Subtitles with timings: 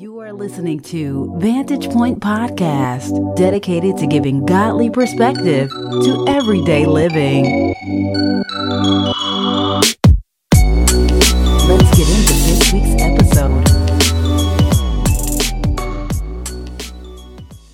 [0.00, 7.74] You are listening to Vantage Point Podcast, dedicated to giving godly perspective to everyday living.
[11.68, 13.68] Let's get into this week's episode.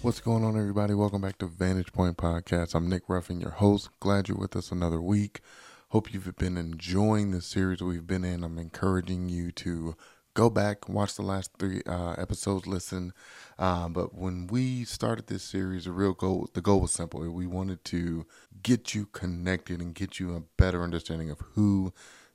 [0.03, 0.95] What's going on, everybody?
[0.95, 2.75] Welcome back to Vantage Point Podcast.
[2.75, 3.91] I'm Nick Ruffin, your host.
[4.01, 5.43] Glad you're with us another week.
[5.91, 8.43] Hope you've been enjoying the series we've been in.
[8.43, 9.95] I'm encouraging you to
[10.37, 13.13] go back, watch the last three uh, episodes, listen.
[13.59, 17.21] Uh, but when we started this series, the real goal, the goal was simple.
[17.21, 18.27] We wanted to
[18.63, 21.93] get you connected and get you a better understanding of who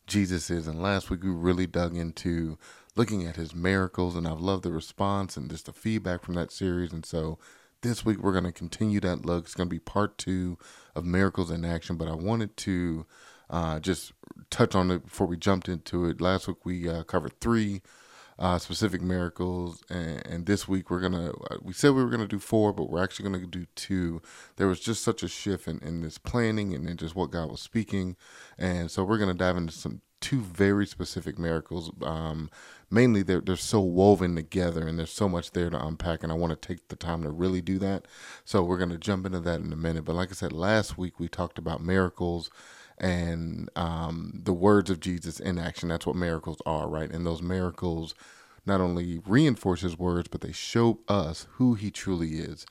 [0.08, 0.68] Jesus is.
[0.68, 2.58] And last week we really dug into
[2.96, 6.52] looking at his miracles, and I've loved the response and just the feedback from that
[6.52, 6.92] series.
[6.92, 7.38] And so
[7.84, 9.46] this week we're going to continue that look.
[9.46, 10.58] It's going to be part two
[10.96, 11.98] of miracles in action.
[11.98, 13.06] But I wanted to
[13.52, 14.14] uh, just
[14.50, 16.22] touch on it before we jumped into it.
[16.22, 17.82] Last week we uh, covered three
[18.40, 21.30] uh, specific miracles, and, and, this week we're gonna.
[21.30, 24.20] Uh, we said we were gonna do four, but we're actually gonna do two.
[24.56, 27.52] There was just such a shift in, in this planning and in just what God
[27.52, 28.16] was speaking,
[28.58, 31.92] and so we're gonna dive into some two very specific miracles.
[32.02, 32.50] Um,
[32.90, 36.24] mainly, they're they're so woven together, and there's so much there to unpack.
[36.24, 38.08] And I want to take the time to really do that.
[38.44, 40.06] So we're gonna jump into that in a minute.
[40.06, 42.50] But like I said, last week we talked about miracles
[43.02, 45.90] and um, the words of Jesus in action.
[45.90, 47.12] That's what miracles are, right?
[47.12, 48.14] And those miracles
[48.64, 52.66] not only reinforce his words, but they show us who he truly is.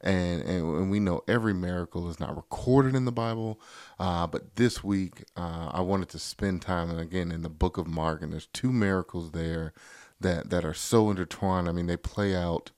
[0.00, 3.60] And, and, we know every miracle is not recorded in the Bible,
[3.98, 7.78] uh, but this week uh, I wanted to spend time and again in the book
[7.78, 9.72] of Mark, and there's two miracles there
[10.20, 11.68] that that are so intertwined.
[11.68, 12.72] I mean, they play out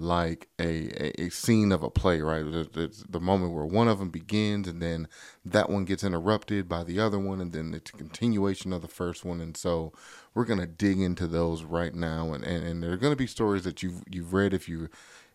[0.00, 2.44] like a, a, scene of a play, right?
[2.46, 5.08] It's the moment where one of them begins and then
[5.44, 8.88] that one gets interrupted by the other one and then it's a continuation of the
[8.88, 9.40] first one.
[9.40, 9.92] And so
[10.34, 12.32] we're going to dig into those right now.
[12.32, 14.88] And, and, and there are going to be stories that you've, you've read if you,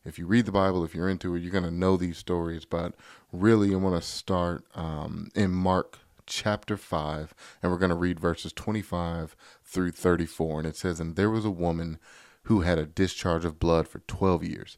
[0.04, 2.66] if you read the Bible, if you're into it, you're going to know these stories.
[2.66, 2.94] But
[3.32, 8.20] really, I want to start um, in Mark chapter 5, and we're going to read
[8.20, 10.60] verses 25 through 34.
[10.60, 12.00] And it says, And there was a woman
[12.46, 14.78] who had a discharge of blood for 12 years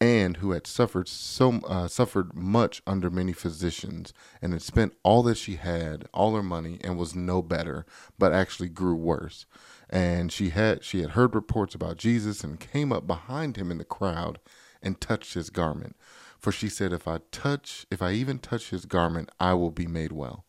[0.00, 5.22] and who had suffered so uh, suffered much under many physicians and had spent all
[5.24, 7.84] that she had all her money and was no better
[8.18, 9.46] but actually grew worse.
[9.90, 13.78] And she had she had heard reports about Jesus and came up behind him in
[13.78, 14.38] the crowd
[14.82, 15.96] and touched his garment.
[16.38, 19.88] For she said if I touch if I even touch his garment I will be
[19.88, 20.44] made well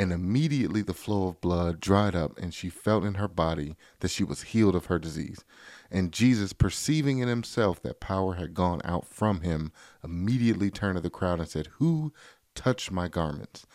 [0.00, 4.10] and immediately the flow of blood dried up and she felt in her body that
[4.10, 5.44] she was healed of her disease
[5.90, 9.72] and Jesus, perceiving in himself that power had gone out from him,
[10.04, 12.12] immediately turned to the crowd and said, Who
[12.54, 13.66] touched my garments?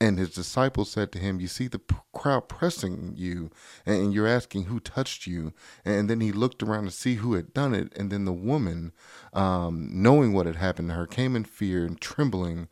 [0.00, 1.80] And his disciples said to him, You see the
[2.12, 3.50] crowd pressing you,
[3.84, 5.52] and you're asking who touched you.
[5.84, 7.92] And then he looked around to see who had done it.
[7.96, 8.92] And then the woman,
[9.32, 12.68] um, knowing what had happened to her, came in fear and trembling,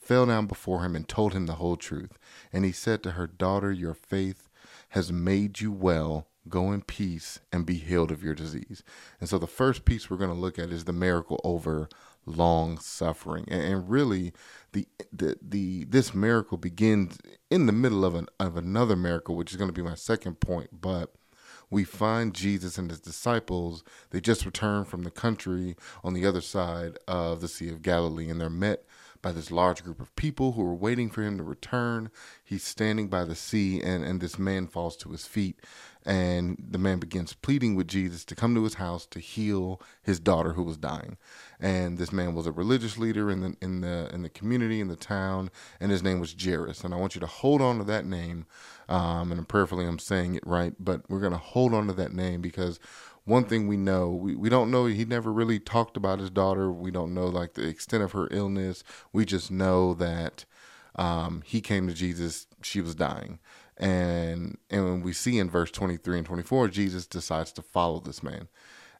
[0.00, 2.18] fell down before him, and told him the whole truth.
[2.52, 4.48] And he said to her, Daughter, your faith
[4.90, 8.82] has made you well go in peace and be healed of your disease.
[9.20, 11.88] And so the first piece we're going to look at is the miracle over
[12.26, 13.44] long suffering.
[13.48, 14.32] And, really
[14.72, 17.18] the the the this miracle begins
[17.50, 20.40] in the middle of an of another miracle which is going to be my second
[20.40, 21.14] point, but
[21.70, 26.40] we find Jesus and his disciples, they just returned from the country on the other
[26.40, 28.84] side of the Sea of Galilee and they're met
[29.22, 32.10] by this large group of people who are waiting for him to return.
[32.44, 35.60] He's standing by the sea, and, and this man falls to his feet
[36.06, 40.18] and the man begins pleading with Jesus to come to his house to heal his
[40.18, 41.18] daughter who was dying.
[41.60, 44.88] And this man was a religious leader in the in the in the community in
[44.88, 46.84] the town, and his name was Jairus.
[46.84, 48.46] And I want you to hold on to that name.
[48.88, 52.12] Um, and prayerfully, I'm saying it right, but we're going to hold on to that
[52.12, 52.80] name because
[53.30, 56.70] one thing we know we, we don't know he never really talked about his daughter.
[56.72, 58.82] We don't know like the extent of her illness.
[59.12, 60.44] We just know that
[60.96, 63.38] um, he came to jesus she was dying.
[63.76, 68.22] And and when we see in verse 23 and 24 jesus decides to follow this
[68.22, 68.48] man.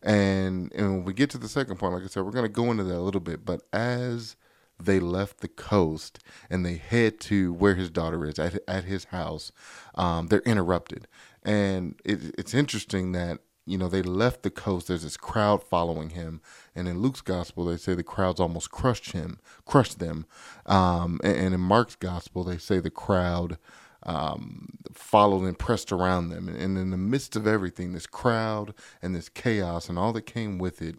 [0.03, 2.49] And and when we get to the second point like i said we're going to
[2.49, 4.37] go into that a little bit but as
[4.79, 9.05] they left the coast and they head to where his daughter is at, at his
[9.07, 9.53] house
[9.95, 11.07] um, they're interrupted.
[11.43, 13.41] And it, it's interesting that
[13.71, 16.41] you know they left the coast there's this crowd following him
[16.75, 20.27] and in luke's gospel they say the crowds almost crushed him crushed them
[20.67, 23.57] um, and, and in mark's gospel they say the crowd
[24.03, 26.49] um, followed and pressed around them.
[26.49, 30.59] And in the midst of everything, this crowd and this chaos and all that came
[30.59, 30.97] with it,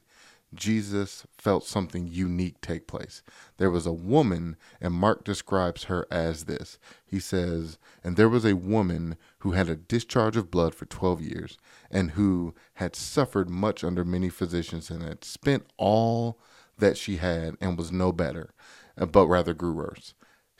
[0.54, 3.24] Jesus felt something unique take place.
[3.58, 6.78] There was a woman, and Mark describes her as this.
[7.06, 11.22] He says, And there was a woman who had a discharge of blood for 12
[11.22, 11.58] years,
[11.90, 16.38] and who had suffered much under many physicians, and had spent all
[16.78, 18.54] that she had, and was no better,
[18.98, 20.14] but rather grew worse.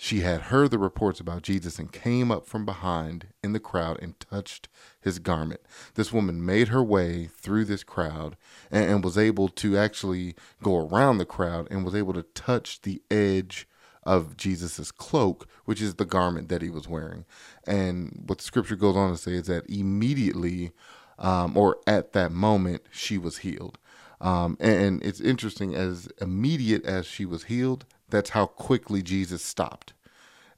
[0.04, 4.00] She had heard the reports about Jesus and came up from behind in the crowd
[4.02, 4.68] and touched
[5.00, 5.62] his garment.
[5.94, 8.36] This woman made her way through this crowd
[8.72, 10.34] and, and, was able to actually
[10.64, 13.68] go around the crowd and was able to touch the edge
[14.02, 17.24] of Jesus's cloak, which is the garment that he was wearing.
[17.68, 20.72] And what the scripture goes on to say is that immediately
[21.20, 23.78] um, or at that moment, she was healed.
[24.20, 29.94] Um, and it's interesting, as immediate as she was healed, that's how quickly Jesus stopped.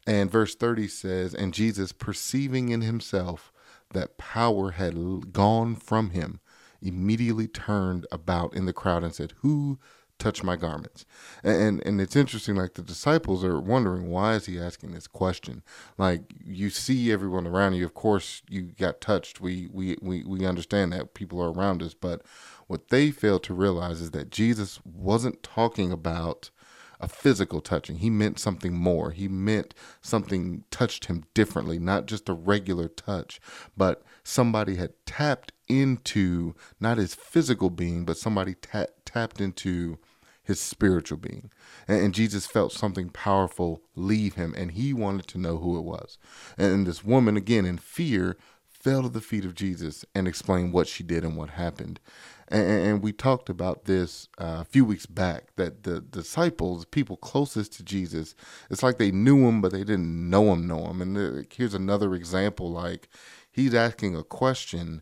[0.06, 3.54] And verse 30 says, And Jesus, perceiving in himself
[3.94, 6.40] that power had gone from him,
[6.82, 9.80] immediately turned about in the crowd and said, Who
[10.20, 11.06] touched my garments?
[11.44, 15.64] And and it's interesting, like the disciples are wondering, why is he asking this question?
[15.98, 19.42] Like you see everyone around you, of course you got touched.
[19.42, 22.22] We we we, we understand that people are around us, but
[22.68, 26.50] what they fail to realize is that Jesus wasn't talking about
[27.04, 27.98] a physical touching.
[27.98, 29.12] He meant something more.
[29.12, 33.42] He meant something touched him differently, not just a regular touch,
[33.76, 40.00] but somebody had tapped into not his physical being, but somebody ta- tapped into
[40.44, 41.52] his spiritual being.
[41.90, 45.84] And, and, Jesus felt something powerful leave him, and he wanted to know who it
[45.84, 46.18] was.
[46.58, 48.38] And this woman, again, in fear,
[48.84, 52.02] fell to the feet of Jesus and explained what she did and what happened.
[52.50, 57.16] And, and we talked about this uh, a few weeks back that the disciples, people
[57.16, 58.36] closest to Jesus,
[58.70, 61.02] it's like they knew him, but they didn't know him, know him.
[61.02, 63.08] And here's another example like
[63.50, 65.02] he's asking a question,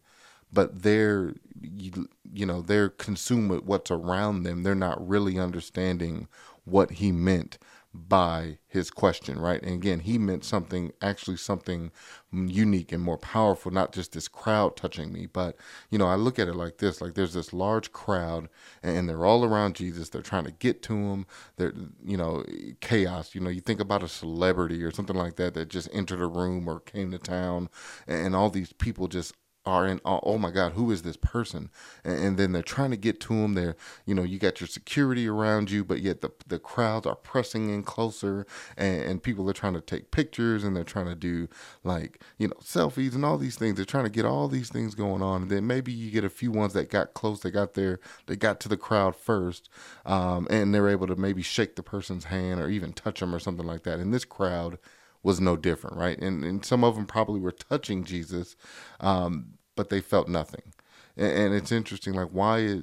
[0.53, 4.61] but they're, you, you know, they're consumed with what's around them.
[4.61, 6.27] They're not really understanding
[6.65, 7.57] what he meant
[7.93, 9.61] by his question, right?
[9.61, 11.91] And again, he meant something, actually something
[12.31, 15.25] unique and more powerful, not just this crowd touching me.
[15.25, 15.57] But,
[15.89, 18.47] you know, I look at it like this like there's this large crowd
[18.81, 20.09] and they're all around Jesus.
[20.09, 21.25] They're trying to get to him.
[21.57, 21.73] They're,
[22.03, 22.45] you know,
[22.79, 23.35] chaos.
[23.35, 26.27] You know, you think about a celebrity or something like that that just entered a
[26.27, 27.69] room or came to town
[28.07, 29.33] and all these people just
[29.65, 31.69] are in oh, oh my god who is this person?
[32.03, 33.75] And, and, then they're trying to get to him they're
[34.05, 37.69] you know you got your security around you but yet the, the crowds are pressing
[37.69, 38.45] in closer
[38.77, 41.47] and, and people are trying to take pictures and they're trying to do
[41.83, 43.75] like you know selfies and all these things.
[43.75, 46.29] They're trying to get all these things going on and then maybe you get a
[46.29, 49.69] few ones that got close they got there they got to the crowd first
[50.05, 53.39] um, and they're able to maybe shake the person's hand or even touch them or
[53.39, 53.99] something like that.
[53.99, 54.79] And this crowd
[55.23, 56.18] was no different, right?
[56.19, 58.56] And, and some of them probably were touching Jesus,
[59.00, 60.73] um, but they felt nothing.
[61.15, 62.81] And, and, it's interesting, like, why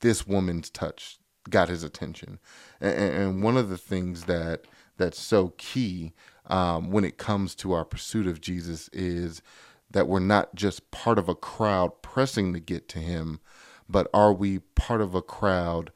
[0.00, 1.18] this woman's touch
[1.48, 2.38] got his attention?
[2.80, 4.64] And, and, one of the things that
[4.96, 6.12] that's so key
[6.46, 9.40] um, when it comes to our pursuit of Jesus is
[9.90, 13.40] that we're not just part of a crowd pressing to get to him,
[13.88, 15.90] but are we part of a crowd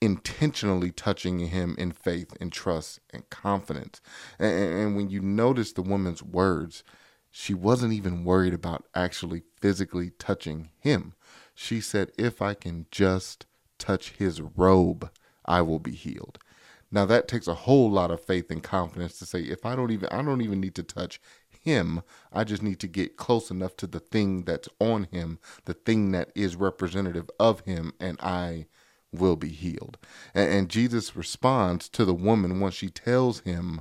[0.00, 4.00] intentionally touching him in faith and trust and confidence.
[4.38, 6.82] And, and, when you notice the woman's words,
[7.30, 11.14] she wasn't even worried about actually physically touching him.
[11.54, 13.46] She said, If I can just
[13.78, 15.10] touch his robe,
[15.44, 16.38] I will be healed.
[16.90, 19.92] Now that takes a whole lot of faith and confidence to say, if I don't
[19.92, 21.20] even I don't even need to touch
[21.60, 22.02] him.
[22.32, 26.12] I just need to get close enough to the thing that's on him, the thing
[26.12, 28.66] that is representative of him, and I
[29.12, 29.98] will be healed.
[30.34, 33.80] And, and Jesus responds to the woman once she tells him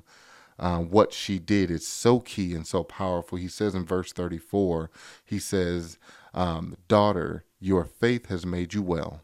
[0.58, 1.72] uh, what she did.
[1.72, 3.38] It's so key and so powerful.
[3.38, 4.90] He says in verse 34,
[5.24, 5.98] he says,
[6.34, 9.22] um, Daughter, your faith has made you well.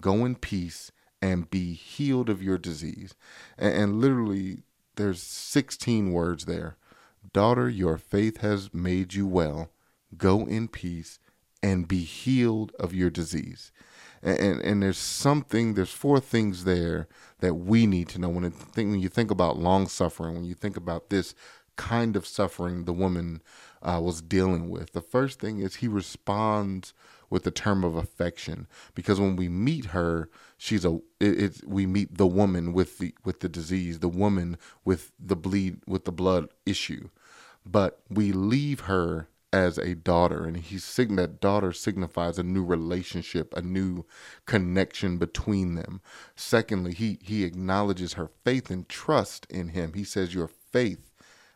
[0.00, 3.14] Go in peace and be healed of your disease.
[3.58, 4.62] And, and literally,
[4.96, 6.76] there's 16 words there.
[7.32, 9.70] Daughter, your faith has made you well.
[10.16, 11.18] Go in peace
[11.62, 13.72] and be healed of your disease
[14.22, 17.08] and, and, and there's something there's four things there
[17.40, 18.28] that we need to know.
[18.28, 21.34] When it, think when you think about long suffering when you think about this
[21.76, 23.40] kind of suffering the woman
[23.82, 26.92] uh, was dealing with the first thing is he responds
[27.30, 28.66] with the term of affection.
[28.94, 33.40] Because when we meet her she's a it, we meet the woman with the with
[33.40, 37.08] the disease the woman with the bleed with the blood issue.
[37.64, 42.64] But we leave her as a daughter and he's saying that daughter signifies a new
[42.64, 44.04] relationship a new
[44.44, 46.00] connection between them.
[46.36, 49.94] Secondly he he acknowledges her faith and trust in him.
[49.94, 51.12] He says your faith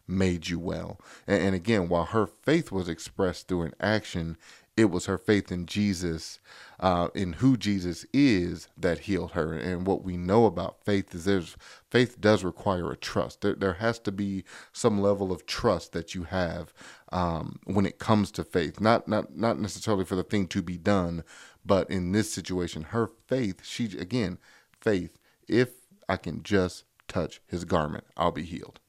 [0.08, 0.98] made you well.
[1.26, 4.38] And, and again while her faith was expressed through an action
[4.76, 6.40] it was her faith in Jesus,
[6.80, 9.52] uh, in who Jesus is, that healed her.
[9.52, 11.56] And what we know about faith is there's
[11.90, 13.42] faith does require a trust.
[13.42, 16.72] There, there has to be some level of trust that you have
[17.12, 18.80] um, when it comes to faith.
[18.80, 21.22] Not not not necessarily for the thing to be done,
[21.64, 23.64] but in this situation, her faith.
[23.64, 24.38] She again,
[24.80, 25.18] faith.
[25.48, 25.70] If
[26.08, 28.80] I can just touch his garment, I'll be healed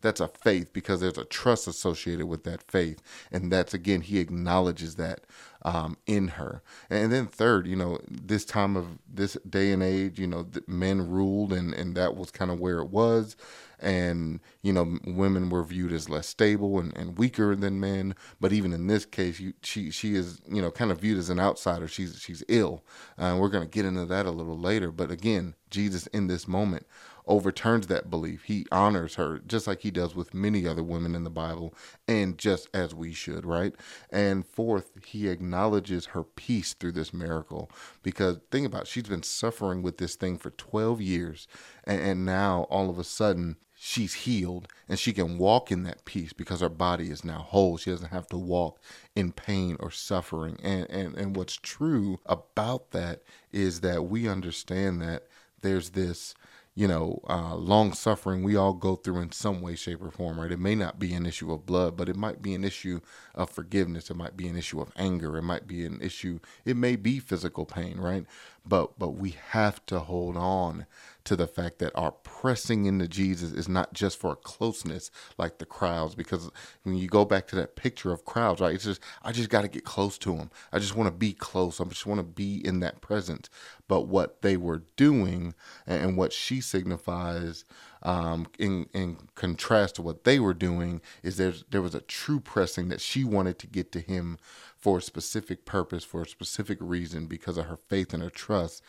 [0.00, 3.02] that's a faith because there's a trust associated with that faith.
[3.32, 5.22] And that's again he acknowledges that
[5.62, 6.62] um, in her.
[6.90, 11.08] And then third you know this time of this day and age you know men
[11.08, 13.36] ruled and and that was kind of where it was.
[13.80, 18.14] And you know women were viewed as less stable and, and weaker than men.
[18.40, 21.30] But even in this case you, she she is you know kind of viewed as
[21.30, 21.88] an outsider.
[21.88, 22.84] She's she's ill.
[23.16, 24.92] And uh, we're going to get into that a little later.
[24.92, 26.86] But again jesus in this moment
[27.28, 28.44] overturns that belief.
[28.44, 31.74] He honors her just like he does with many other women in the Bible,
[32.08, 33.74] and just as we should, right?
[34.10, 37.70] And fourth, he acknowledges her peace through this miracle
[38.02, 41.46] because think about it, she's been suffering with this thing for 12 years,
[41.84, 46.04] and, and now all of a sudden she's healed and she can walk in that
[46.04, 47.76] peace because her body is now whole.
[47.76, 48.80] She doesn't have to walk
[49.14, 50.58] in pain or suffering.
[50.62, 55.28] And and, and what's true about that is that we understand that
[55.62, 56.34] there's this
[56.78, 60.38] you know, uh, long suffering we all go through in some way, shape, or form,
[60.38, 60.52] right?
[60.52, 63.00] It may not be an issue of blood, but it might be an issue
[63.34, 64.10] of forgiveness.
[64.10, 65.36] It might be an issue of anger.
[65.36, 66.38] It might be an issue.
[66.64, 68.26] It may be physical pain, right?
[68.68, 70.86] But but we have to hold on
[71.24, 75.66] to the fact that our pressing into Jesus is not just for closeness like the
[75.66, 76.50] crowds, because
[76.84, 79.62] when you go back to that picture of crowds, right, it's just, I just got
[79.62, 80.50] to get close to them.
[80.72, 81.80] I just want to be close.
[81.80, 83.50] I just want to be in that presence.
[83.88, 85.54] But what they were doing
[85.86, 87.64] and what she signifies
[88.02, 92.40] um, in, in contrast to what they were doing is there's, there was a true
[92.40, 94.38] pressing that she wanted to get to him
[94.78, 98.82] for a specific purpose, for a specific reason, because of her faith and her trust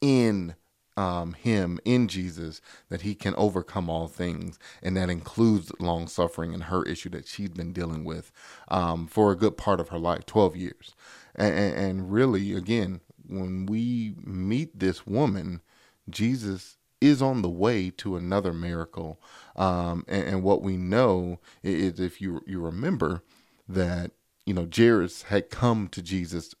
[0.00, 0.54] in
[0.96, 6.52] um, him in Jesus that he can overcome all things, and that includes long suffering
[6.52, 8.32] and her issue that she's been dealing with
[8.68, 10.94] um, for a good part of her life, twelve years.
[11.34, 15.62] And, and really, again, when we meet this woman,
[16.08, 19.20] Jesus is on the way to another miracle.
[19.56, 23.22] Um, and, and, what we know is, if you you remember,
[23.68, 24.10] that
[24.50, 26.56] you know Jairus had come to Jesus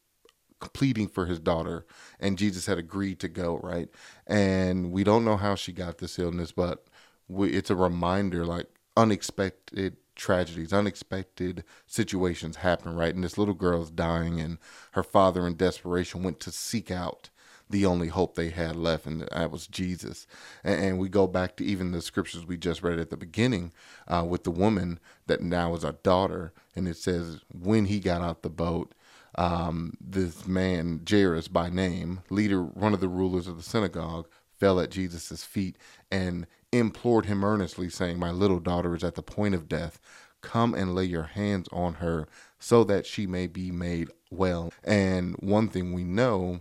[0.60, 1.84] pleading for his daughter,
[2.20, 3.88] and Jesus had agreed to go, right?
[4.28, 6.86] And we don't know how she got this illness, but
[7.26, 8.66] we, it's a reminder like
[8.96, 13.12] unexpected tragedies, unexpected situations happen, right?
[13.12, 14.58] And this little girl's dying, and
[14.92, 17.30] her father, in desperation, went to seek out
[17.70, 20.26] the only hope they had left, and that was Jesus.
[20.64, 23.72] And, and we go back to even the scriptures we just read at the beginning
[24.08, 28.22] uh, with the woman that now is our daughter, and it says, when he got
[28.22, 28.92] out the boat,
[29.36, 34.80] um, this man, Jairus by name, leader, one of the rulers of the synagogue, fell
[34.80, 35.76] at Jesus' feet
[36.10, 40.00] and implored him earnestly, saying, My little daughter is at the point of death.
[40.42, 42.26] Come and lay your hands on her
[42.58, 44.72] so that she may be made well.
[44.82, 46.60] And one thing we know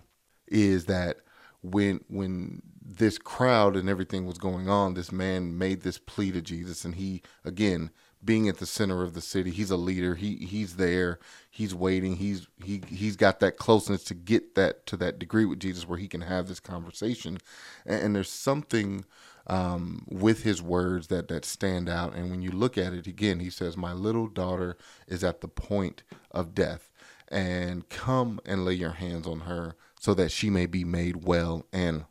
[0.51, 1.17] is that
[1.61, 6.41] when when this crowd and everything was going on, this man made this plea to
[6.41, 7.91] Jesus, and he again
[8.23, 9.49] being at the center of the city.
[9.49, 10.15] He's a leader.
[10.15, 11.19] He he's there.
[11.49, 12.17] He's waiting.
[12.17, 15.97] He's he he's got that closeness to get that to that degree with Jesus where
[15.97, 17.37] he can have this conversation.
[17.85, 19.05] And, and there's something
[19.47, 22.13] um, with his words that that stand out.
[22.13, 24.77] And when you look at it again, he says, "My little daughter
[25.07, 26.91] is at the point of death,
[27.29, 31.67] and come and lay your hands on her, so that she may be made well
[31.71, 32.05] and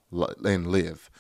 [0.45, 1.11] and live."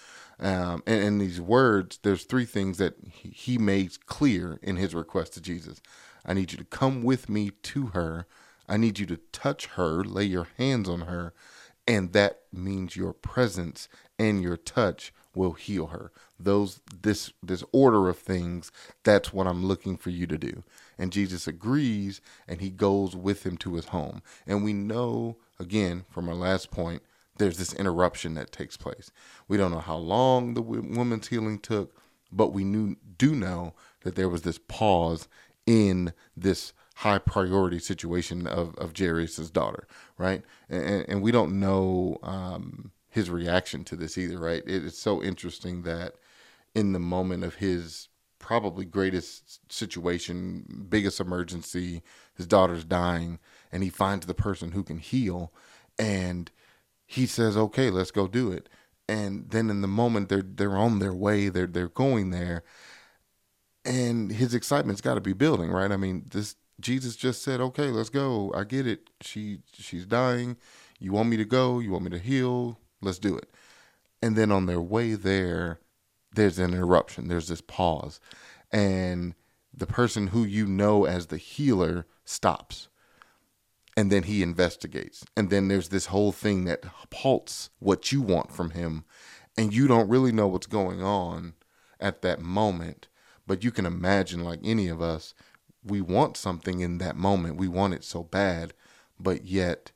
[0.41, 5.35] Um, and in these words, there's three things that he makes clear in his request
[5.35, 5.81] to Jesus.
[6.25, 8.27] I need you to come with me to her.
[8.69, 11.33] I need you to touch her, lay your hands on her,
[11.89, 16.13] and that means your presence and your touch will heal her.
[16.39, 18.71] Those this this order of things,
[19.05, 20.63] that's what I'm looking for you to do.
[20.99, 24.23] And Jesus agrees and he goes with him to his home.
[24.47, 27.03] And we know again from our last point
[27.39, 29.11] there's this interruption that takes place.
[29.47, 31.95] We don't know how long the woman's healing took,
[32.31, 35.29] but we knew, do know that there was this pause
[35.67, 39.87] in this high priority situation of, of Jairus' daughter,
[40.19, 40.43] right?
[40.69, 44.63] And, and we don't know um, his reaction to this either, right?
[44.67, 46.15] It is so interesting that
[46.75, 52.03] in the moment of his probably greatest situation, biggest emergency,
[52.35, 53.39] his daughter's dying,
[53.73, 55.53] and he finds the person who can heal.
[55.99, 56.51] And
[57.07, 58.69] he says, "Okay, let's go do it."
[59.09, 62.63] And then in the moment they're they're on their way, they're they're going there,
[63.85, 65.91] and his excitement's got to be building, right?
[65.91, 68.53] I mean, this Jesus just said, "Okay, let's go.
[68.55, 69.11] I get it.
[69.21, 70.57] She she's dying.
[71.01, 71.79] You want me to go?
[71.81, 72.79] You want me to heal?
[73.01, 73.51] Let's do it."
[74.23, 75.81] And then on their way there,
[76.33, 77.29] there's an interruption.
[77.29, 78.21] There's this pause,
[78.71, 79.35] and
[79.73, 82.88] the person who you know as the healer stops.
[83.99, 85.25] And then he investigates.
[85.37, 89.05] And then there's this whole thing that halts what you want from him.
[89.57, 91.55] And you don't really know what's going on
[91.99, 93.09] at that moment.
[93.45, 95.35] But you can imagine, like any of us,
[95.83, 97.57] we want something in that moment.
[97.57, 98.73] We want it so bad,
[99.19, 99.91] but yet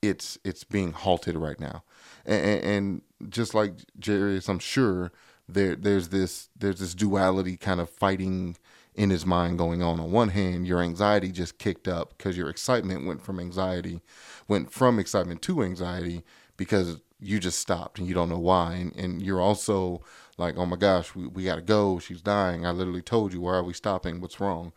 [0.00, 1.84] it's it's being halted right now.
[2.26, 3.74] And, and just like
[4.04, 5.12] Jairus, I'm sure
[5.48, 8.56] there there's this there's this duality kind of fighting
[8.94, 10.00] in his mind going on.
[10.00, 14.02] On one hand, your anxiety just kicked up because your excitement went from anxiety,
[14.48, 16.22] went from excitement to anxiety
[16.56, 18.74] because you just stopped and you don't know why.
[18.74, 20.02] And, and you're also
[20.36, 21.98] like, oh my gosh, we, we got to go.
[21.98, 22.66] She's dying.
[22.66, 24.20] I literally told you, why are we stopping?
[24.20, 24.72] What's wrong?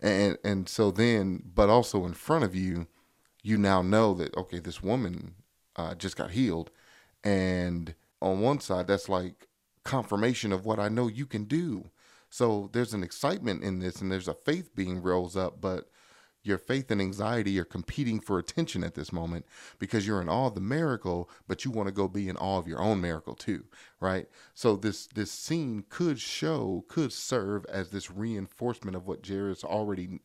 [0.00, 2.86] And, and so then, but also in front of you,
[3.42, 5.34] you now know that, okay, this woman
[5.76, 6.70] uh, just got healed.
[7.22, 9.48] And on one side, that's like
[9.84, 11.90] confirmation of what I know you can do.
[12.30, 15.90] So there's an excitement in this and there's a faith being rose up, but
[16.42, 19.44] your faith and anxiety are competing for attention at this moment
[19.78, 22.58] because you're in awe of the miracle, but you want to go be in awe
[22.58, 23.64] of your own miracle too,
[24.00, 24.26] right?
[24.54, 30.20] So this this scene could show, could serve as this reinforcement of what Jairus already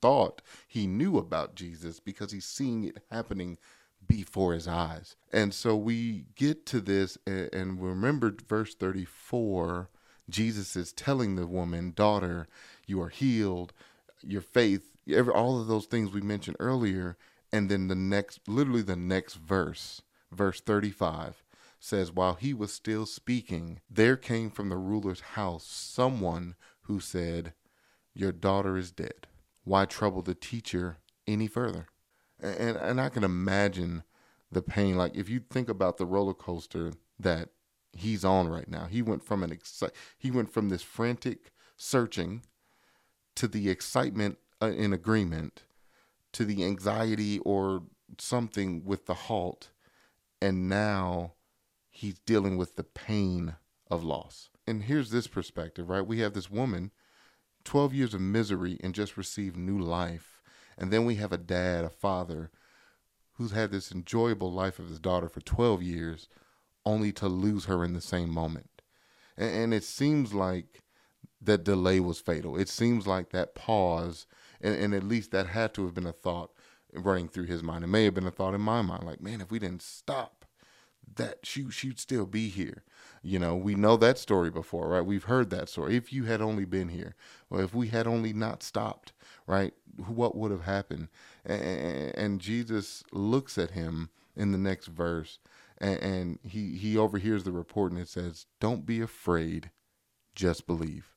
[0.00, 3.58] thought he knew about Jesus because he's seeing it happening
[4.04, 5.14] before his eyes.
[5.32, 9.90] And so we get to this and remember verse 34
[10.28, 12.48] Jesus is telling the woman, daughter,
[12.86, 13.72] you are healed,
[14.22, 17.16] your faith, every, all of those things we mentioned earlier.
[17.52, 21.42] And then the next, literally the next verse, verse 35,
[21.78, 27.52] says, While he was still speaking, there came from the ruler's house someone who said,
[28.14, 29.26] Your daughter is dead.
[29.64, 31.86] Why trouble the teacher any further?
[32.40, 34.02] And, and I can imagine
[34.50, 34.96] the pain.
[34.96, 37.50] Like if you think about the roller coaster that
[37.92, 38.86] he's on right now.
[38.86, 42.42] He went from an exci- he went from this frantic searching
[43.34, 45.62] to the excitement uh, in agreement
[46.32, 47.82] to the anxiety or
[48.18, 49.70] something with the halt
[50.42, 51.34] and now
[51.88, 53.54] he's dealing with the pain
[53.88, 54.50] of loss.
[54.66, 56.04] And here's this perspective, right?
[56.04, 56.90] We have this woman
[57.64, 60.42] 12 years of misery and just received new life.
[60.76, 62.50] And then we have a dad, a father
[63.34, 66.28] who's had this enjoyable life of his daughter for 12 years
[66.84, 68.82] only to lose her in the same moment.
[69.36, 70.82] And, and it seems like
[71.40, 72.56] that delay was fatal.
[72.56, 74.26] It seems like that pause,
[74.60, 76.50] and, and at least that had to have been a thought
[76.94, 77.84] running through his mind.
[77.84, 80.44] It may have been a thought in my mind, like, man, if we didn't stop,
[81.16, 82.84] that she she'd still be here.
[83.22, 85.04] You know, we know that story before, right?
[85.04, 85.96] We've heard that story.
[85.96, 87.14] If you had only been here,
[87.50, 89.12] or if we had only not stopped,
[89.46, 89.74] right?
[90.06, 91.08] What would have happened?
[91.44, 95.38] And, and Jesus looks at him in the next verse
[95.82, 99.70] and, and he he overhears the report and it says, "Don't be afraid,
[100.34, 101.08] just believe."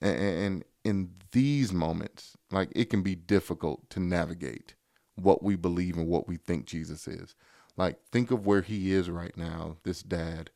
[0.00, 4.74] And, and in these moments, like it can be difficult to navigate
[5.16, 7.34] what we believe and what we think Jesus is.
[7.76, 10.50] Like think of where he is right now, this dad,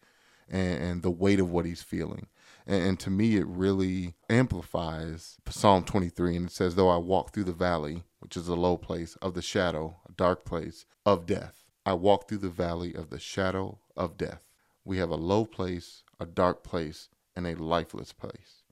[0.49, 2.27] and, and the weight of what he's feeling.
[2.67, 6.37] And, and, to me, it really amplifies Psalm 23.
[6.37, 9.35] And it says, Though I walk through the valley, which is a low place, of
[9.35, 13.79] the shadow, a dark place of death, I walk through the valley of the shadow
[13.97, 14.43] of death.
[14.85, 18.63] We have a low place, a dark place, and a lifeless place.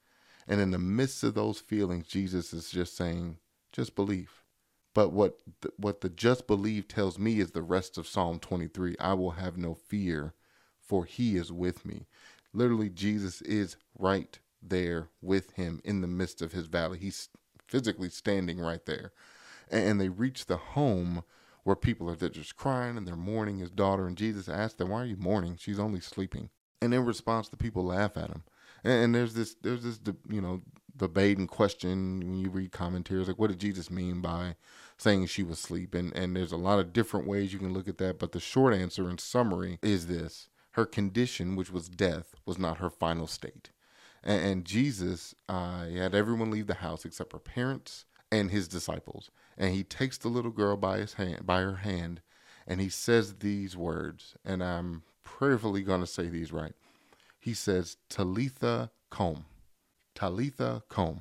[0.46, 3.38] And in the midst of those feelings, Jesus is just saying,
[3.72, 4.44] just believe.
[4.94, 8.96] But what the, what the just believe tells me is the rest of Psalm 23.
[8.98, 10.34] I will have no fear,
[10.80, 12.06] for he is with me.
[12.52, 16.98] Literally, Jesus is right there with him in the midst of his valley.
[16.98, 17.28] He's
[17.66, 19.12] physically standing right there.
[19.70, 21.22] And they reach the home
[21.64, 24.06] where people are just crying and they're mourning his daughter.
[24.06, 25.56] And Jesus asked them, "Why are you mourning?
[25.58, 28.44] She's only sleeping." And in response, the people laugh at him.
[28.84, 30.62] And, and there's this, there's this, you know,
[30.96, 34.56] debate and question when you read commentaries like, what did Jesus mean by
[34.96, 35.94] saying she was asleep?
[35.94, 38.18] And and there's a lot of different ways you can look at that.
[38.18, 42.78] But the short answer, in summary, is this: her condition, which was death, was not
[42.78, 43.70] her final state.
[44.22, 49.30] And, and Jesus uh, had everyone leave the house except her parents and his disciples
[49.58, 52.22] and he takes the little girl by his hand by her hand
[52.66, 56.72] and he says these words and i'm prayerfully going to say these right.
[57.38, 59.44] He says talitha koum
[60.14, 61.20] talitha koum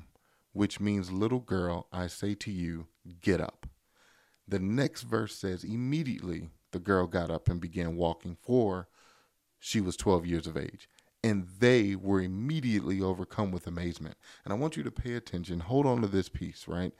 [0.52, 2.86] which means little girl i say to you
[3.20, 3.66] get up.
[4.46, 8.88] The next verse says immediately the girl got up and began walking for
[9.58, 10.88] she was 12 years of age
[11.22, 14.16] and they were immediately overcome with amazement.
[14.44, 15.60] And i want you to pay attention.
[15.60, 16.92] Hold on to this piece right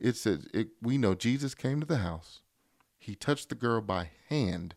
[0.00, 2.40] it says it, we know Jesus came to the house,
[2.98, 4.74] he touched the girl by hand,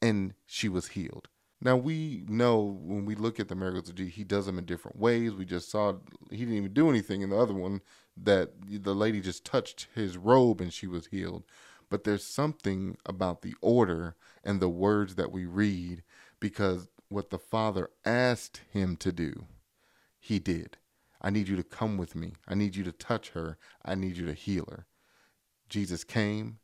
[0.00, 1.28] and she was healed.
[1.60, 4.66] Now we know when we look at the miracles of Jesus, he does them in
[4.66, 5.32] different ways.
[5.32, 5.94] We just saw
[6.30, 7.80] he didn't even do anything in the other one
[8.16, 11.44] that the lady just touched his robe and she was healed.
[11.88, 16.02] But there's something about the order and the words that we read
[16.38, 19.46] because what the Father asked him to do,
[20.18, 20.76] he did.
[21.24, 22.34] I need you to come with me.
[22.46, 23.56] I need you to touch her.
[23.82, 24.86] I need you to heal her.
[25.70, 26.58] Jesus came,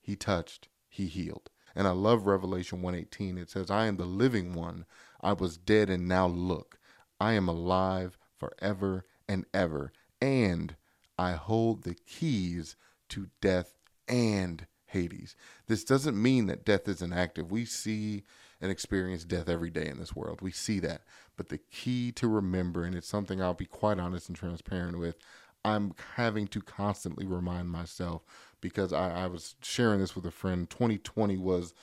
[0.00, 1.50] he touched, he healed.
[1.74, 3.36] And I love Revelation 118.
[3.36, 4.86] It says, I am the living one.
[5.20, 6.78] I was dead and now look.
[7.20, 9.92] I am alive forever and ever.
[10.22, 10.76] And
[11.18, 12.74] I hold the keys
[13.10, 13.74] to death
[14.08, 15.36] and Hades.
[15.66, 17.50] This doesn't mean that death isn't active.
[17.50, 18.22] We see
[18.60, 20.40] and experience death every day in this world.
[20.40, 21.02] We see that.
[21.36, 25.16] But the key to remember, and it's something I'll be quite honest and transparent with,
[25.64, 28.22] I'm having to constantly remind myself
[28.60, 30.70] because I, I was sharing this with a friend.
[30.70, 31.74] 2020 was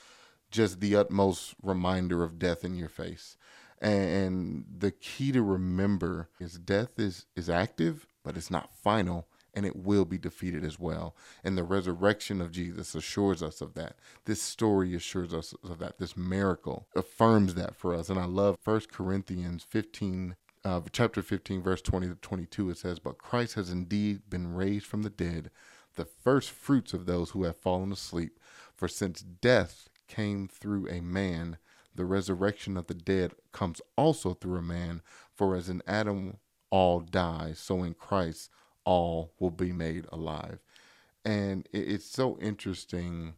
[0.50, 3.36] just the utmost reminder of death in your face.
[3.80, 9.64] And the key to remember is death is, is active, but it's not final and
[9.64, 11.14] it will be defeated as well.
[11.42, 13.96] And the resurrection of Jesus assures us of that.
[14.24, 15.98] This story assures us of that.
[15.98, 18.08] This miracle affirms that for us.
[18.08, 22.98] And I love 1 Corinthians 15 uh, chapter 15, verse 20 to 22, it says,
[22.98, 25.50] But Christ has indeed been raised from the dead,
[25.96, 28.38] the first fruits of those who have fallen asleep.
[28.74, 31.58] For since death came through a man,
[31.94, 35.02] the resurrection of the dead comes also through a man.
[35.34, 36.38] For as in Adam
[36.70, 38.50] all die, so in Christ
[38.84, 40.58] all will be made alive.
[41.24, 43.34] And it's so interesting,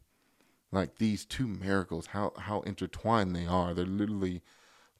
[0.71, 3.73] like these two miracles, how, how intertwined they are.
[3.73, 4.41] They're literally,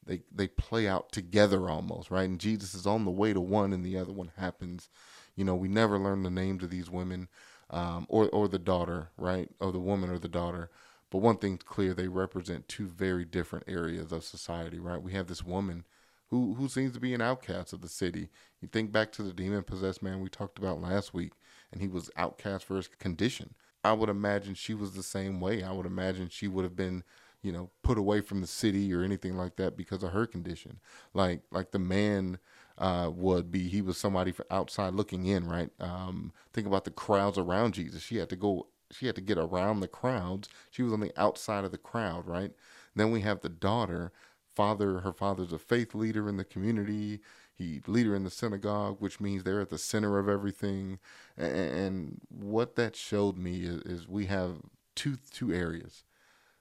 [0.06, 2.30] they, they play out together almost, right?
[2.30, 4.90] And Jesus is on the way to one and the other one happens.
[5.36, 7.28] You know, we never learn the names of these women
[7.70, 9.50] um, or, or the daughter, right?
[9.60, 10.70] Or the woman or the daughter.
[11.10, 15.02] But one thing's clear, they represent two very different areas of society, right?
[15.02, 15.86] We have this woman
[16.30, 18.30] who who seems to be an outcast of the city.
[18.62, 21.34] You think back to the demon possessed man we talked about last week,
[21.72, 23.54] and he was outcast for his condition.
[23.84, 25.64] I would imagine she was the same way.
[25.64, 27.04] I would imagine she would have been,
[27.42, 30.80] you know, put away from the city or anything like that because of her condition.
[31.14, 32.40] Like like the man
[32.78, 35.72] uh, would be, he was somebody outside looking in, right?
[35.80, 38.04] Um, think about the crowds around Jesus.
[38.04, 38.68] She had to go.
[38.92, 40.48] She had to get around the crowds.
[40.72, 42.52] She was on the outside of the crowd, right?
[42.96, 44.12] Then we have the daughter
[44.58, 47.20] father, her father's a faith leader in the community.
[47.54, 50.98] He leader in the synagogue, which means they're at the center of everything.
[51.38, 54.56] And what that showed me is, is we have
[54.96, 56.04] two two areas.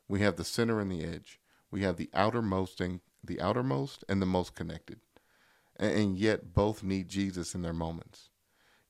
[0.08, 1.40] We have the center and the edge.
[1.70, 5.00] We have the outermost and the outermost and the most connected.
[5.78, 8.28] And yet both need Jesus in their moments.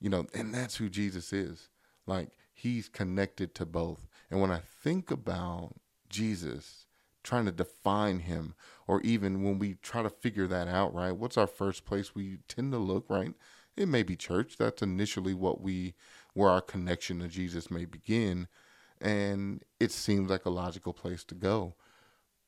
[0.00, 1.68] You know, and that's who Jesus is.
[2.08, 4.08] Like he's connected to both.
[4.32, 5.74] And when I think about
[6.08, 6.85] Jesus,
[7.26, 8.54] trying to define him
[8.86, 11.16] or even when we try to figure that out right?
[11.16, 13.34] What's our first place we tend to look right?
[13.76, 14.56] It may be church.
[14.56, 15.94] That's initially what we
[16.32, 18.48] where our connection to jesus may begin.
[19.00, 21.74] And it seems like a logical place to go.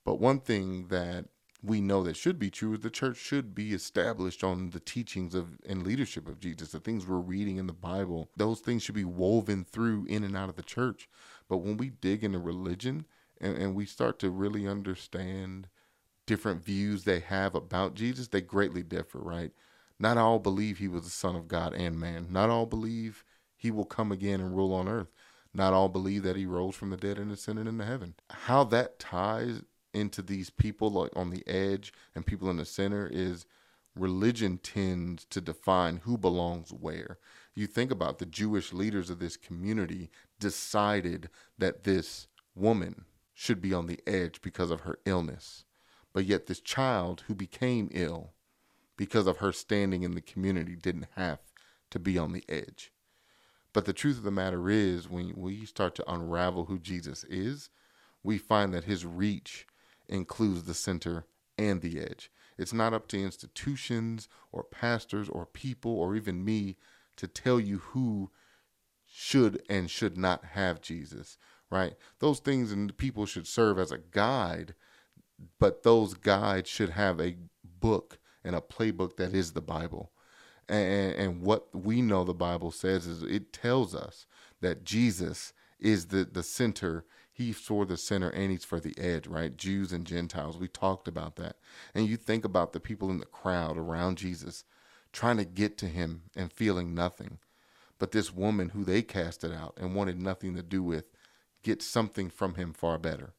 [0.04, 1.26] But one thing that
[1.62, 5.34] we know that should be true is the church should be established on the teachings
[5.34, 8.30] of and leadership of Jesus, the things we're reading in the Bible.
[8.36, 11.08] Those things should be woven through in and out of the church.
[11.48, 13.06] But when we dig into religion,
[13.40, 15.68] and, and we start to really understand
[16.26, 19.50] different views they have about Jesus, they greatly differ, right?
[19.98, 22.28] Not all believe he was the Son of God and man.
[22.30, 23.24] Not all believe
[23.56, 25.10] he will come again and rule on earth.
[25.52, 28.14] Not all believe that he rose from the dead and ascended into heaven.
[28.30, 33.08] How that ties into these people like on the edge and people in the center
[33.10, 33.46] is
[33.96, 37.18] religion tends to define who belongs where.
[37.54, 43.04] You think about the Jewish leaders of this community decided that this woman
[43.40, 45.64] should be on the edge because of her illness.
[46.12, 48.32] But yet, this child who became ill
[48.96, 51.38] because of her standing in the community didn't have
[51.90, 52.90] to be on the edge.
[53.72, 57.70] But the truth of the matter is, when we start to unravel who Jesus is,
[58.24, 59.68] we find that his reach
[60.08, 61.24] includes the center
[61.56, 62.32] and the edge.
[62.58, 66.76] It's not up to institutions or pastors or people or even me
[67.14, 68.32] to tell you who
[69.06, 71.38] should and should not have Jesus
[71.70, 71.94] right?
[72.20, 74.74] Those things and people should serve as a guide,
[75.58, 80.12] but those guides should have a book and a playbook that is the Bible.
[80.68, 84.26] And, and what we know the Bible says is it tells us
[84.60, 87.04] that Jesus is the, the center.
[87.32, 89.56] He's for the center and he's for the edge, right?
[89.56, 90.58] Jews and Gentiles.
[90.58, 91.56] We talked about that.
[91.94, 94.64] And you think about the people in the crowd around Jesus
[95.12, 97.38] trying to get to him and feeling nothing.
[97.98, 101.10] But this woman who they casted out and wanted nothing to do with
[101.62, 103.34] gets something from him far better.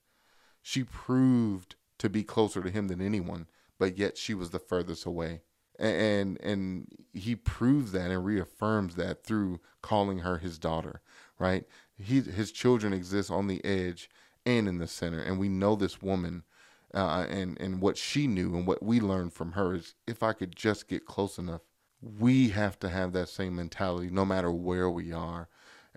[0.61, 5.05] She proved to be closer to him than anyone, but yet she was the furthest
[5.05, 5.41] away.
[5.77, 11.01] And and he proves that and reaffirms that through calling her his daughter,
[11.39, 11.65] right?
[11.97, 14.09] He his children exist on the edge
[14.45, 16.43] and in the center, and we know this woman
[16.93, 20.33] uh, and and what she knew and what we learned from her is if I
[20.33, 21.61] could just get close enough,
[22.01, 25.47] we have to have that same mentality no matter where we are.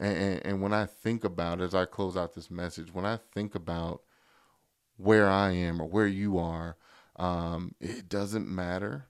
[0.03, 3.21] And, and, and when I think about as I close out this message, when I
[3.33, 4.03] think about
[4.97, 6.77] where I am or where you are,
[7.17, 9.07] um, it doesn't matter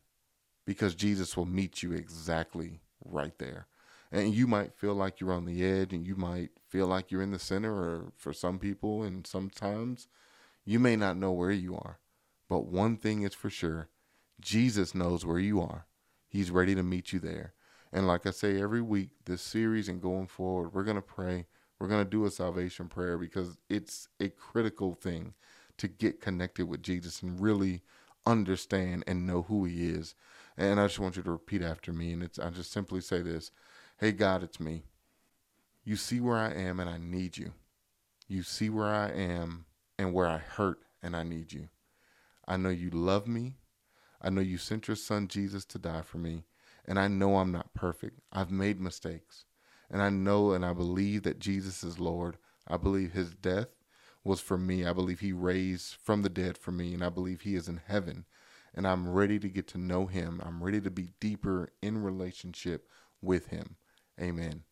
[0.67, 3.69] because Jesus will meet you exactly right there.
[4.13, 7.23] And you might feel like you're on the edge and you might feel like you're
[7.23, 10.09] in the center, or for some people, and sometimes
[10.67, 12.01] you may not know where you are.
[12.51, 13.89] But one thing is for sure
[14.43, 15.87] Jesus knows where you are.
[16.29, 17.55] He's ready to meet you there.
[17.93, 21.47] And like I say every week, this series and going forward, we're going to pray.
[21.79, 25.35] We're going to do a salvation prayer because it's a critical thing
[25.79, 27.83] to get connected with Jesus and really
[28.25, 30.15] understand and know who he is.
[30.57, 32.13] And I just want you to repeat after me.
[32.13, 33.51] And it's I just simply say this
[33.99, 34.85] Hey, God, it's me.
[35.85, 37.53] You see where I am and I need you.
[38.29, 39.67] You see where I am
[39.99, 41.69] and where I hurt and I need you.
[42.47, 43.57] I know you love me.
[44.21, 46.45] I know you sent your son Jesus to die for me.
[46.87, 48.21] And I know I'm not perfect.
[48.33, 49.45] I've made mistakes.
[49.91, 52.39] And I know and I believe that Jesus is Lord.
[52.67, 53.69] I believe his death
[54.25, 54.87] was for me.
[54.87, 56.95] I believe he raised from the dead for me.
[56.95, 58.25] And I believe he is in heaven.
[58.75, 60.41] And I'm ready to get to know him.
[60.45, 62.89] I'm ready to be deeper in relationship
[63.21, 63.77] with him.
[64.21, 64.63] Amen.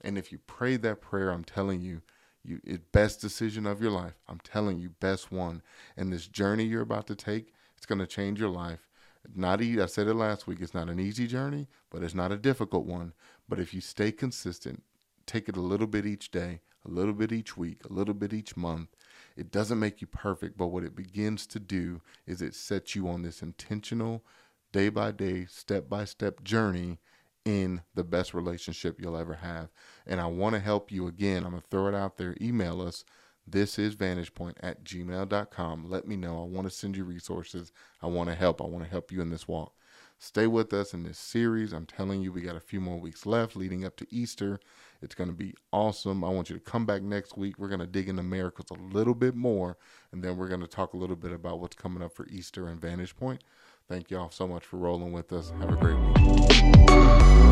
[0.00, 2.02] And if you pray that prayer, I'm telling you,
[2.42, 4.14] you it best decision of your life.
[4.28, 5.62] I'm telling you, best one.
[5.96, 8.88] And this journey you're about to take, it's going to change your life.
[9.34, 9.80] Not easy.
[9.80, 10.58] I said it last week.
[10.60, 13.12] It's not an easy journey, but it's not a difficult one.
[13.48, 14.82] But if you stay consistent,
[15.26, 18.32] take it a little bit each day, a little bit each week, a little bit
[18.32, 18.88] each month.
[19.36, 23.08] It doesn't make you perfect, but what it begins to do is it sets you
[23.08, 24.24] on this intentional,
[24.72, 26.98] day by day, step by step journey
[27.44, 29.68] in the best relationship you'll ever have.
[30.06, 31.44] And I want to help you again.
[31.44, 32.36] I'm going to throw it out there.
[32.40, 33.04] Email us.
[33.50, 35.90] This is vantagepoint at gmail.com.
[35.90, 36.40] Let me know.
[36.40, 37.72] I want to send you resources.
[38.00, 38.62] I want to help.
[38.62, 39.74] I want to help you in this walk.
[40.18, 41.72] Stay with us in this series.
[41.72, 44.60] I'm telling you, we got a few more weeks left leading up to Easter.
[45.02, 46.22] It's going to be awesome.
[46.22, 47.58] I want you to come back next week.
[47.58, 49.78] We're going to dig into miracles a little bit more,
[50.12, 52.68] and then we're going to talk a little bit about what's coming up for Easter
[52.68, 53.42] and Vantage Point.
[53.88, 55.52] Thank y'all so much for rolling with us.
[55.58, 57.49] Have a great week.